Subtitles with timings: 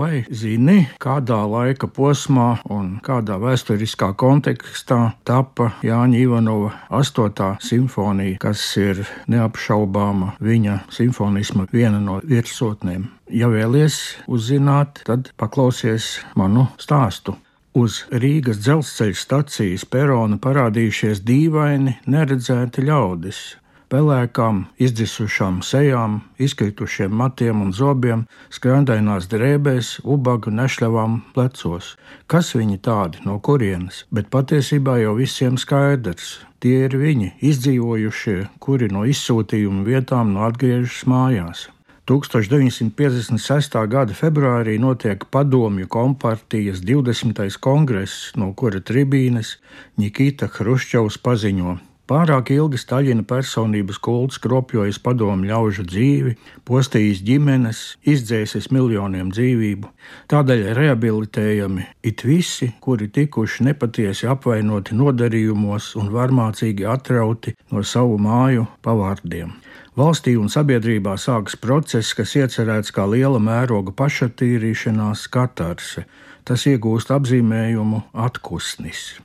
[0.00, 7.58] Vai zini, kādā laika posmā un kādā vēsturiskā kontekstā tapa Jāņa Ivanova 8.
[7.60, 13.10] simfonija, kas ir neapšaubāma viņa simfonisma viena no virsotnēm?
[13.28, 17.36] Ja vēlies uzzināt, tad paklausies manu stāstu.
[17.76, 23.44] Uz Rīgas dzelzceļa stacijas perona parādījušies dīvaini, neredzēti ļaudis
[23.90, 31.96] pelēkām, izdzisušām sejām, izkritušiem matiem un zobiem, skrandainās drēbēs, ubagu nešļavām plecos.
[32.30, 34.04] Kas viņi tādi, no kurienes?
[34.14, 36.38] Bet patiesībā jau visiem skaidrs.
[36.60, 41.68] Tie ir viņi, izdzīvojušie, kuri no izsūtījuma vietām no atgriežas mājās.
[42.10, 43.76] 1956.
[43.86, 47.38] gada februārī notiek padomju kompartijas 20.
[47.62, 49.54] kongress, no kura tribīnes
[50.00, 51.76] Nikita Hruščovs paziņo,
[52.10, 56.32] Pārāk ilgi Staļina personības kults kropļojas padomu ļaužu dzīvi,
[56.66, 59.92] postījis ģimenes, izdzēsis miljoniem dzīvību.
[60.32, 68.66] Tādēļ rehabilitējami it visi, kuri tikuši nepatiesi apvainoti nodarījumos un varmācīgi atrauti no savu māju
[68.82, 69.54] pavārdiem.
[69.94, 76.08] Valstī un sabiedrībā sākas process, kas iecerēts kā liela mēroga pašatīrīšanās katarse.
[76.42, 79.20] Tas iegūst apzīmējumu atkusnis.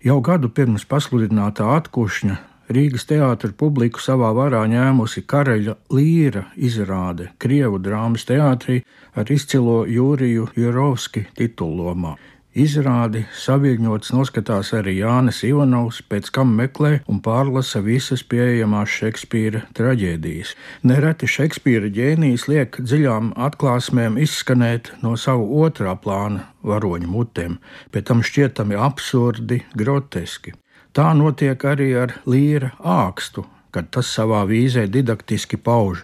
[0.00, 2.38] Jau gadu pirms pasludinātā atkušņa
[2.72, 8.78] Rīgas teātris publiku savā varā ņēmusi Karaļa līra izrāde Krievu drāmas teātrī
[9.12, 12.14] ar izcilo Jūriju Jurovski titullomā.
[12.50, 20.56] Izrādi saviņots noskatās arī Jānis Ivanovs, pēc kam meklē un pārlasa visas pieejamās Šekspīra traģēdijas.
[20.82, 27.60] Nereti Šekspīra ģēnijs liek dziļām atklāsmēm izskanēt no savu otrā plāna varoņu mutēm,
[27.94, 30.56] pēc tam šķietami absurdi, groteski.
[30.90, 36.02] Tā notiek arī ar līra ākstu, kad tas savā vīzē didaktiski pauž.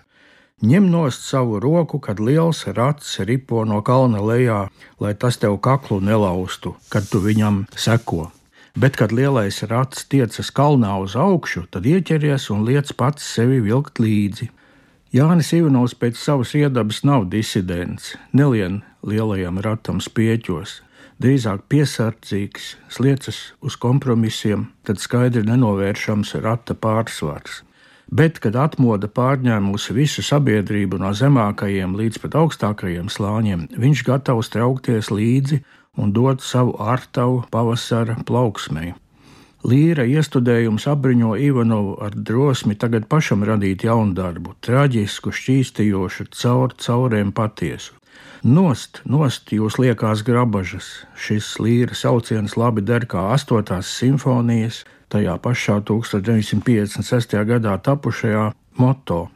[0.65, 5.99] Ņem nost savu roku, kad liels rats ripo no kalna lejā, lai tas tev kaklu
[6.01, 8.31] nelaustu, kad tu viņam seko.
[8.73, 14.01] Bet, kad lielais rats tiecas kalnā uz augšu, tad ieķeries un liec pats sevi vilkt
[14.01, 14.49] līdzi.
[15.13, 20.81] Jānis Ivanovs pēc savas iedabas nav disidents, nelien lielajam ratam spieķos,
[21.21, 27.66] drīzāk piesardzīgs, sliecas uz kompromisiem, tad skaidri nenovēršams rata pārsvars.
[28.07, 35.11] Bet, kad atmoda pārņēmusi visu sabiedrību no zemākajiem līdz pat augstākajiem slāņiem, viņš gatavs traukties
[35.11, 35.59] līdzi
[35.99, 38.95] un dot savu ārtavu pavasara plauksmei.
[39.67, 47.33] Līra iestudējums apbruņo Ivanovu ar drosmi tagad pašam radīt jaunu darbu, traģisku, šķīstījošu, caur caurēm
[47.35, 47.97] patiesu.
[48.45, 55.81] Nost, nost jūs liekās grabažas, šis līra sauciens labi der kā astotās simfonijas, tajā pašā
[55.81, 57.37] 1956.
[57.49, 59.29] gadā tapušajā moto.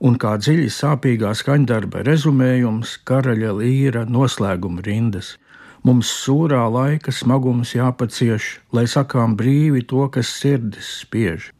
[0.00, 5.36] Un kā dziļi sāpīgā skaņdarba rezumējums, karaļa līra noslēguma rindas.
[5.84, 11.52] Mums sūrā laika smagums jāpacieš, lai sakām brīvi to, kas sirdis spiež.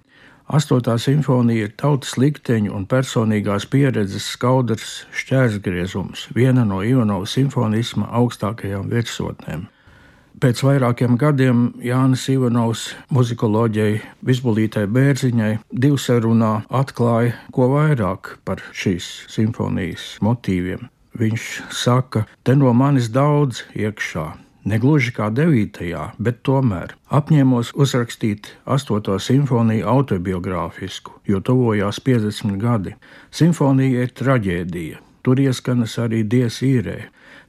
[0.51, 8.89] Astotā simfonija ir tautas likteņu un personīgās pieredzes skaudrs šķērsgriezums, viena no Ivanova simfonisma augstākajām
[8.91, 9.69] virsotnēm.
[10.43, 20.17] Pēc vairākiem gadiem Jānis Ivanovs muzikoloģijai Visbulītai Bērziņai divsarunā atklāja ko vairāk par šīs simfonijas
[20.25, 20.89] motīviem.
[21.21, 24.33] Viņš saka, te no manis daudz iekšā.
[24.65, 25.79] Negluži kā 9.
[26.19, 29.17] bet tomēr apņēmos uzrakstīt 8.
[29.17, 32.93] simfoniju autobiogrāfisku, jo tuvojās 50 gadi.
[33.33, 36.99] Simfonija ir traģēdija, tur ieskanas arī dievs īrē,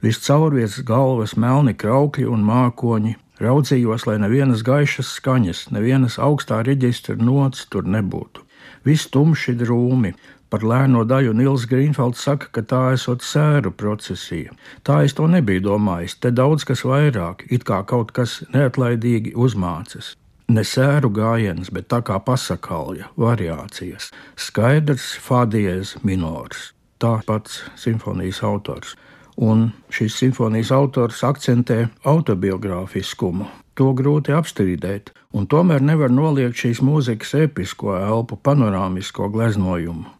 [0.02, 3.12] Viscaur virs galvas melni kraukļi un mākoņi.
[3.42, 8.42] Raudzījos, lai nevienas gaišas skaņas, nevienas augstā reģistra nots tur nebūtu.
[8.82, 10.10] Viss tumši drūmi,
[10.52, 14.52] Par lēno daļu Nils Grīnfelds saka, ka tā esot sēru procesija.
[14.84, 20.12] Tā es to nebiju domājis, te daudz kas vairāk, it kā kaut kas neatlaidīgi uzmācas.
[20.52, 24.10] Ne sēru gājiens, bet tā kā pasakalja, variācijas.
[24.36, 26.74] Skaidrs, fadies minors.
[27.00, 28.92] Tā pats simfonijas autors
[29.36, 33.48] un šīs simfonijas autors akcentē autobiogrāfiskumu.
[33.80, 40.10] To grūti apstrīdēt, un tomēr nevar noliegt šīs mūzikas episko elpu, panorāmisko gleznojumu.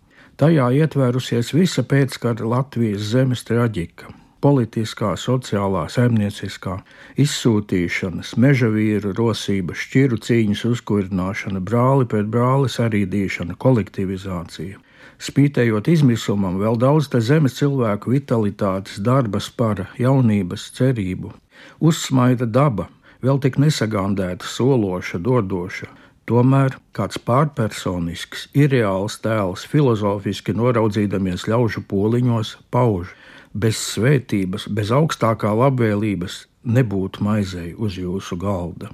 [0.41, 4.09] Tajā ietvērusies visa pēckara Latvijas zemes traģika
[4.43, 6.79] politiskā, sociālā, saimnieciskā,
[7.25, 14.81] izsūtīšanas, meža vīru rosība, šķiru cīņas uzkurināšana, brāli pret brāli sarīdīšana, kolektivizācija.
[15.23, 21.31] Spītējot izmisumam, vēl daudz te zemes cilvēku vitalitātes, darba spara, jaunības, cerību.
[21.79, 22.89] Uzsmaida daba,
[23.23, 25.93] vēl tik nesagandēta, sološa, dodoša.
[26.31, 33.11] Tomēr kāds pārpersonisks, irreāls tēls, filozofiski noraudzīdamies ļaužu poliņos, pauž.
[33.53, 38.93] Bez svētības, bez augstākā labvēlības nebūtu maizei uz jūsu galda.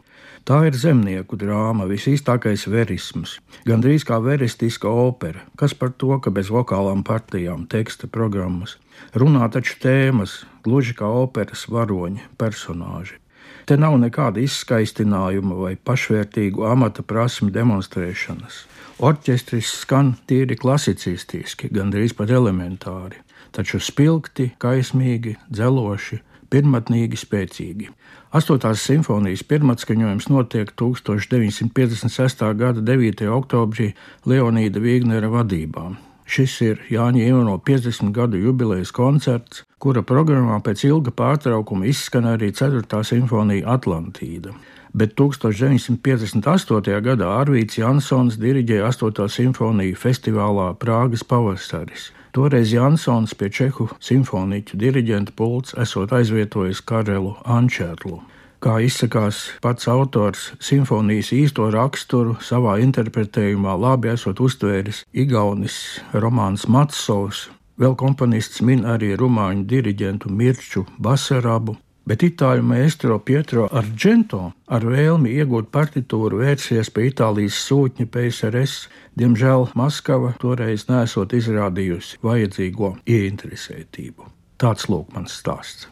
[0.49, 3.37] Tā ir zemnieku drāma, visīstākais verisms,
[3.69, 8.79] gandrīz kā veristiska opera, kas par to, ka bez vokālām partijām, teksta programmas,
[9.13, 13.21] runā taču tēmas, gluži kā operas varoņi, personāži.
[13.69, 18.63] Te nav nekāda izskaistinājuma vai pašvērtīgu amata prasmu demonstrēšanas.
[18.99, 23.21] Orķestris skan tīri klasicistiski, gandrīz pat elementāri,
[23.55, 26.19] taču spilgti, kaismīgi, dzeloši,
[26.51, 27.93] pirmotnīgi spēcīgi.
[28.35, 32.45] Astotās simfonijas pirmatskaņojums notiek 1956.
[32.59, 33.25] gada 9.
[33.39, 33.93] oktobrī
[34.29, 35.91] Leonīda Vīgnera vadībā.
[36.29, 42.51] Šis ir Jāņa Ivano 50 gadu jubilejas koncerts, kura programmā pēc ilga pārtraukuma izskan arī
[42.53, 42.85] 4.
[43.11, 44.53] simfonija Atlantīda.
[44.93, 47.01] Bet 1958.
[47.09, 49.29] gadā Arvīts Jansons diriģēja 8.
[49.33, 52.11] simfoniju festivālā Prāgas pavasaris.
[52.37, 58.21] Toreiz Jansons pie čehu simfoniķu diriģenta pults esot aizvietojis Karelu Ančerlu.
[58.59, 65.77] Kā izsakās pats autors, simfonijas īsto raksturu savā interpretējumā labi esot uztvēris Igaunis
[66.11, 67.45] Romāns Matsovs,
[67.79, 71.77] vēl komponists min arī rumāņu diriģentu Mirču Basarabu,
[72.11, 78.89] bet itāļu maestro Pietro Argento ar vēlmi iegūt partitūru vērsies pie Itālijas sūtņa PSRS.
[79.23, 84.27] Diemžēl Maskava toreiz nesot izrādījusi vajadzīgo ieinteresētību.
[84.59, 85.87] Tāds lūk mans stāsts.